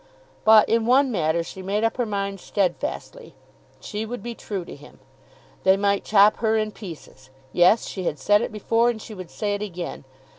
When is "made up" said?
1.61-1.97